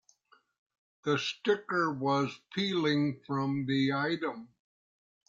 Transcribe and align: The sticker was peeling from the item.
The 1.03 1.19
sticker 1.19 1.93
was 1.93 2.39
peeling 2.55 3.21
from 3.27 3.67
the 3.67 3.93
item. 3.93 4.49